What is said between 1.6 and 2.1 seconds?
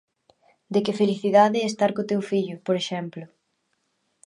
é estar co